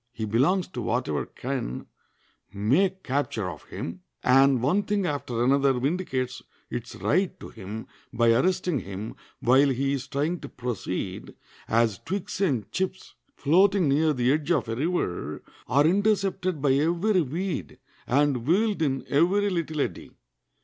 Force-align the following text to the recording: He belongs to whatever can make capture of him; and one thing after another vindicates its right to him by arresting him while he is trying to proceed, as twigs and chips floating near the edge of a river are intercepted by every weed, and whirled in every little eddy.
He 0.11 0.25
belongs 0.25 0.67
to 0.69 0.81
whatever 0.81 1.27
can 1.27 1.85
make 2.51 3.03
capture 3.03 3.47
of 3.47 3.65
him; 3.65 4.01
and 4.23 4.59
one 4.59 4.81
thing 4.81 5.05
after 5.05 5.43
another 5.43 5.73
vindicates 5.73 6.41
its 6.71 6.95
right 6.95 7.39
to 7.39 7.49
him 7.49 7.85
by 8.11 8.31
arresting 8.33 8.79
him 8.79 9.15
while 9.41 9.69
he 9.69 9.93
is 9.93 10.07
trying 10.07 10.39
to 10.39 10.49
proceed, 10.49 11.35
as 11.67 11.99
twigs 11.99 12.41
and 12.41 12.71
chips 12.71 13.13
floating 13.35 13.87
near 13.87 14.11
the 14.11 14.31
edge 14.33 14.49
of 14.49 14.67
a 14.69 14.75
river 14.75 15.43
are 15.67 15.85
intercepted 15.85 16.63
by 16.63 16.73
every 16.73 17.21
weed, 17.21 17.77
and 18.07 18.47
whirled 18.47 18.81
in 18.81 19.05
every 19.07 19.51
little 19.51 19.81
eddy. 19.81 20.09